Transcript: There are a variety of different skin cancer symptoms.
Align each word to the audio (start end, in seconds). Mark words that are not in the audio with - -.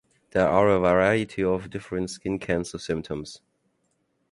There 0.31 0.47
are 0.49 0.67
a 0.67 0.79
variety 0.79 1.43
of 1.43 1.69
different 1.69 2.09
skin 2.09 2.39
cancer 2.39 2.79
symptoms. 2.79 3.39